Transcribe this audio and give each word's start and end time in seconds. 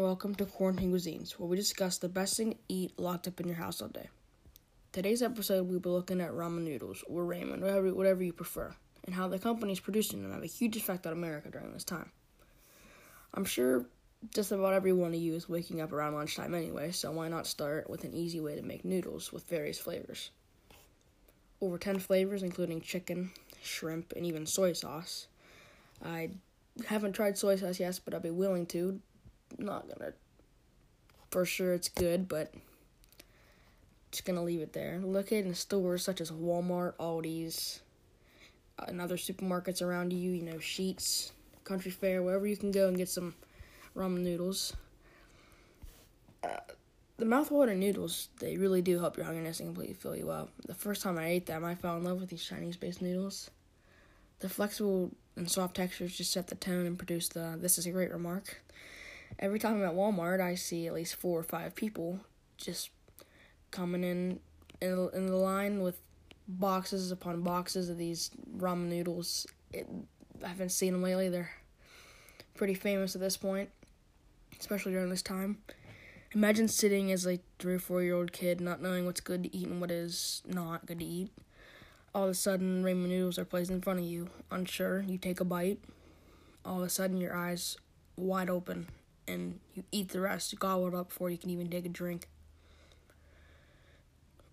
welcome 0.00 0.34
to 0.34 0.44
Quarantine 0.44 0.90
Cuisines, 0.90 1.38
where 1.38 1.48
we 1.48 1.56
discuss 1.56 1.98
the 1.98 2.08
best 2.08 2.36
thing 2.36 2.50
to 2.50 2.58
eat 2.68 2.98
locked 2.98 3.28
up 3.28 3.38
in 3.38 3.46
your 3.46 3.56
house 3.56 3.80
all 3.80 3.86
day. 3.86 4.08
Today's 4.90 5.22
episode, 5.22 5.68
we'll 5.68 5.78
be 5.78 5.88
looking 5.88 6.20
at 6.20 6.32
ramen 6.32 6.64
noodles, 6.64 7.04
or 7.08 7.22
ramen, 7.22 7.60
whatever, 7.60 7.94
whatever 7.94 8.24
you 8.24 8.32
prefer, 8.32 8.74
and 9.04 9.14
how 9.14 9.28
the 9.28 9.38
companies 9.38 9.78
producing 9.78 10.20
them 10.20 10.32
have 10.32 10.42
a 10.42 10.46
huge 10.46 10.76
effect 10.76 11.06
on 11.06 11.12
America 11.12 11.48
during 11.48 11.72
this 11.72 11.84
time. 11.84 12.10
I'm 13.34 13.44
sure 13.44 13.86
just 14.34 14.50
about 14.50 14.72
every 14.72 14.92
one 14.92 15.14
of 15.14 15.20
you 15.20 15.34
is 15.34 15.48
waking 15.48 15.80
up 15.80 15.92
around 15.92 16.14
lunchtime 16.14 16.52
anyway, 16.52 16.90
so 16.90 17.12
why 17.12 17.28
not 17.28 17.46
start 17.46 17.88
with 17.88 18.02
an 18.02 18.14
easy 18.14 18.40
way 18.40 18.56
to 18.56 18.62
make 18.62 18.84
noodles 18.84 19.32
with 19.32 19.48
various 19.48 19.78
flavors? 19.78 20.30
Over 21.60 21.78
10 21.78 22.00
flavors, 22.00 22.42
including 22.42 22.80
chicken, 22.80 23.30
shrimp, 23.62 24.12
and 24.16 24.26
even 24.26 24.44
soy 24.44 24.72
sauce. 24.72 25.28
I 26.04 26.30
haven't 26.88 27.12
tried 27.12 27.38
soy 27.38 27.54
sauce 27.54 27.78
yet, 27.78 28.00
but 28.04 28.12
I'll 28.12 28.18
be 28.18 28.30
willing 28.30 28.66
to. 28.66 29.00
Not 29.58 29.88
gonna. 29.88 30.12
For 31.30 31.44
sure, 31.44 31.74
it's 31.74 31.88
good, 31.88 32.28
but 32.28 32.52
just 34.10 34.24
gonna 34.24 34.42
leave 34.42 34.60
it 34.60 34.72
there. 34.72 35.00
Located 35.02 35.46
in 35.46 35.54
stores 35.54 36.02
such 36.02 36.20
as 36.20 36.30
Walmart, 36.30 36.94
Aldi's, 36.96 37.80
and 38.86 39.00
other 39.00 39.16
supermarkets 39.16 39.82
around 39.82 40.12
you. 40.12 40.32
You 40.32 40.42
know, 40.42 40.56
Sheetz, 40.56 41.32
Country 41.64 41.90
Fair, 41.90 42.22
wherever 42.22 42.46
you 42.46 42.56
can 42.56 42.70
go 42.70 42.88
and 42.88 42.96
get 42.96 43.08
some 43.08 43.34
ramen 43.96 44.20
noodles. 44.20 44.74
Uh, 46.44 46.56
the 47.16 47.24
mouthwater 47.24 47.76
noodles, 47.76 48.28
they 48.40 48.56
really 48.58 48.82
do 48.82 48.98
help 48.98 49.16
your 49.16 49.24
hungriness 49.24 49.58
and 49.58 49.68
completely 49.68 49.94
fill 49.94 50.14
you 50.14 50.30
up. 50.30 50.50
The 50.66 50.74
first 50.74 51.02
time 51.02 51.18
I 51.18 51.28
ate 51.28 51.46
them, 51.46 51.64
I 51.64 51.74
fell 51.74 51.96
in 51.96 52.04
love 52.04 52.20
with 52.20 52.28
these 52.28 52.44
Chinese 52.44 52.76
based 52.76 53.00
noodles. 53.00 53.50
The 54.40 54.50
flexible 54.50 55.12
and 55.34 55.50
soft 55.50 55.76
textures 55.76 56.16
just 56.16 56.32
set 56.32 56.48
the 56.48 56.54
tone 56.54 56.86
and 56.86 56.98
produce 56.98 57.28
the 57.28 57.56
this 57.58 57.78
is 57.78 57.86
a 57.86 57.90
great 57.90 58.12
remark. 58.12 58.62
Every 59.38 59.58
time 59.58 59.74
I'm 59.74 59.84
at 59.84 59.94
Walmart, 59.94 60.40
I 60.40 60.54
see 60.54 60.86
at 60.86 60.94
least 60.94 61.16
four 61.16 61.38
or 61.38 61.42
five 61.42 61.74
people 61.74 62.20
just 62.56 62.90
coming 63.70 64.02
in 64.02 64.40
in 64.80 64.96
the, 64.96 65.08
in 65.08 65.26
the 65.26 65.36
line 65.36 65.80
with 65.80 66.00
boxes 66.48 67.10
upon 67.10 67.42
boxes 67.42 67.88
of 67.88 67.98
these 67.98 68.30
ramen 68.56 68.88
noodles. 68.88 69.46
It, 69.72 69.88
I 70.44 70.48
haven't 70.48 70.70
seen 70.70 70.92
them 70.92 71.02
lately. 71.02 71.28
They're 71.28 71.50
pretty 72.54 72.74
famous 72.74 73.14
at 73.14 73.20
this 73.20 73.36
point, 73.36 73.70
especially 74.58 74.92
during 74.92 75.10
this 75.10 75.22
time. 75.22 75.58
Imagine 76.34 76.68
sitting 76.68 77.12
as 77.12 77.26
a 77.26 77.38
three 77.58 77.74
or 77.74 77.78
four 77.78 78.02
year 78.02 78.14
old 78.14 78.32
kid, 78.32 78.60
not 78.60 78.82
knowing 78.82 79.06
what's 79.06 79.20
good 79.20 79.42
to 79.42 79.56
eat 79.56 79.68
and 79.68 79.80
what 79.80 79.90
is 79.90 80.42
not 80.46 80.86
good 80.86 80.98
to 80.98 81.04
eat 81.04 81.30
all 82.16 82.24
of 82.24 82.30
a 82.30 82.34
sudden 82.34 82.82
ramen 82.82 83.08
noodles 83.08 83.38
are 83.38 83.44
placed 83.44 83.70
in 83.70 83.82
front 83.82 83.98
of 83.98 84.06
you. 84.06 84.30
Unsure, 84.50 85.02
you 85.02 85.18
take 85.18 85.38
a 85.38 85.44
bite. 85.44 85.78
All 86.64 86.78
of 86.78 86.86
a 86.86 86.88
sudden, 86.88 87.18
your 87.18 87.36
eyes 87.36 87.76
wide 88.16 88.48
open, 88.48 88.88
and 89.28 89.60
you 89.74 89.84
eat 89.92 90.10
the 90.10 90.20
rest. 90.20 90.52
You 90.52 90.58
gobble 90.58 90.88
it 90.88 90.94
up 90.94 91.08
before 91.08 91.30
you 91.30 91.38
can 91.38 91.50
even 91.50 91.68
take 91.68 91.86
a 91.86 91.90
drink. 91.90 92.28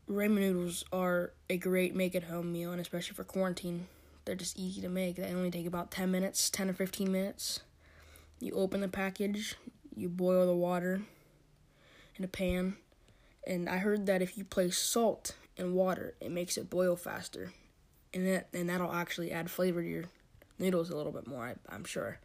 Ramen 0.09 0.39
noodles 0.39 0.83
are 0.91 1.31
a 1.49 1.57
great 1.57 1.95
make 1.95 2.13
at 2.15 2.23
home 2.23 2.51
meal, 2.51 2.71
and 2.71 2.81
especially 2.81 3.15
for 3.15 3.23
quarantine, 3.23 3.87
they're 4.25 4.35
just 4.35 4.57
easy 4.57 4.81
to 4.81 4.89
make. 4.89 5.15
They 5.15 5.33
only 5.33 5.51
take 5.51 5.65
about 5.65 5.91
10 5.91 6.11
minutes, 6.11 6.49
10 6.49 6.69
or 6.69 6.73
15 6.73 7.11
minutes. 7.11 7.61
You 8.39 8.51
open 8.53 8.81
the 8.81 8.89
package, 8.89 9.55
you 9.95 10.09
boil 10.09 10.45
the 10.45 10.55
water 10.55 11.01
in 12.17 12.25
a 12.25 12.27
pan, 12.27 12.75
and 13.47 13.69
I 13.69 13.77
heard 13.77 14.05
that 14.05 14.21
if 14.21 14.37
you 14.37 14.43
place 14.43 14.77
salt 14.77 15.35
in 15.55 15.73
water, 15.73 16.15
it 16.19 16.31
makes 16.31 16.57
it 16.57 16.69
boil 16.69 16.95
faster, 16.95 17.53
and 18.13 18.27
that 18.27 18.49
and 18.53 18.69
that'll 18.69 18.91
actually 18.91 19.31
add 19.31 19.49
flavor 19.49 19.81
to 19.81 19.87
your 19.87 20.03
noodles 20.59 20.89
a 20.89 20.97
little 20.97 21.11
bit 21.11 21.27
more. 21.27 21.45
I, 21.45 21.55
I'm 21.73 21.85
sure. 21.85 22.19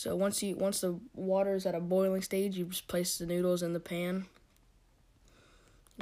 So 0.00 0.16
once 0.16 0.42
you 0.42 0.56
once 0.56 0.80
the 0.80 0.98
water 1.14 1.54
is 1.54 1.66
at 1.66 1.74
a 1.74 1.78
boiling 1.78 2.22
stage, 2.22 2.56
you 2.56 2.64
just 2.64 2.88
place 2.88 3.18
the 3.18 3.26
noodles 3.26 3.62
in 3.62 3.74
the 3.74 3.80
pan. 3.80 4.24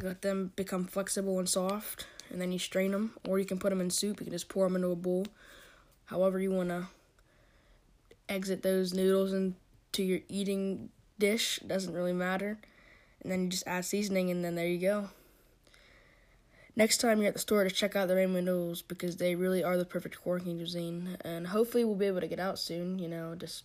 Let 0.00 0.22
them 0.22 0.52
become 0.54 0.84
flexible 0.84 1.40
and 1.40 1.48
soft, 1.48 2.06
and 2.30 2.40
then 2.40 2.52
you 2.52 2.60
strain 2.60 2.92
them, 2.92 3.14
or 3.26 3.40
you 3.40 3.44
can 3.44 3.58
put 3.58 3.70
them 3.70 3.80
in 3.80 3.90
soup. 3.90 4.20
You 4.20 4.26
can 4.26 4.32
just 4.32 4.48
pour 4.48 4.66
them 4.66 4.76
into 4.76 4.90
a 4.90 4.94
bowl, 4.94 5.26
however 6.04 6.38
you 6.38 6.52
wanna 6.52 6.90
exit 8.28 8.62
those 8.62 8.94
noodles 8.94 9.32
into 9.32 10.04
your 10.04 10.20
eating 10.28 10.90
dish. 11.18 11.58
Doesn't 11.66 11.92
really 11.92 12.12
matter, 12.12 12.56
and 13.20 13.32
then 13.32 13.42
you 13.42 13.48
just 13.48 13.66
add 13.66 13.84
seasoning, 13.84 14.30
and 14.30 14.44
then 14.44 14.54
there 14.54 14.68
you 14.68 14.78
go. 14.78 15.08
Next 16.76 16.98
time 16.98 17.18
you're 17.18 17.26
at 17.26 17.34
the 17.34 17.40
store, 17.40 17.64
to 17.64 17.70
check 17.70 17.96
out 17.96 18.06
the 18.06 18.14
ramen 18.14 18.44
noodles 18.44 18.80
because 18.80 19.16
they 19.16 19.34
really 19.34 19.64
are 19.64 19.76
the 19.76 19.84
perfect 19.84 20.22
quarantine 20.22 20.58
cuisine. 20.58 21.16
And 21.22 21.48
hopefully, 21.48 21.84
we'll 21.84 21.96
be 21.96 22.06
able 22.06 22.20
to 22.20 22.28
get 22.28 22.38
out 22.38 22.60
soon. 22.60 23.00
You 23.00 23.08
know, 23.08 23.34
just 23.34 23.64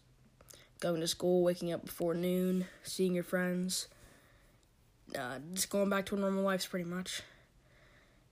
going 0.83 1.01
to 1.01 1.07
school, 1.07 1.43
waking 1.43 1.71
up 1.71 1.85
before 1.85 2.13
noon, 2.13 2.65
seeing 2.83 3.15
your 3.15 3.23
friends, 3.23 3.87
uh, 5.17 5.39
just 5.53 5.69
going 5.69 5.89
back 5.89 6.05
to 6.05 6.15
a 6.15 6.19
normal 6.19 6.43
life, 6.43 6.69
pretty 6.69 6.87
much. 6.87 7.21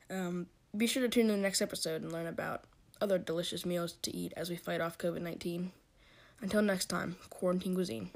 Um, 0.09 0.47
be 0.75 0.85
sure 0.85 1.01
to 1.01 1.09
tune 1.09 1.29
in 1.29 1.37
the 1.37 1.41
next 1.41 1.61
episode 1.61 2.01
and 2.01 2.11
learn 2.11 2.27
about 2.27 2.65
other 2.99 3.17
delicious 3.17 3.65
meals 3.65 3.93
to 4.01 4.15
eat 4.15 4.33
as 4.35 4.49
we 4.49 4.57
fight 4.57 4.81
off 4.81 4.97
COVID 4.97 5.21
19. 5.21 5.71
Until 6.41 6.61
next 6.61 6.85
time, 6.85 7.15
quarantine 7.29 7.75
cuisine. 7.75 8.09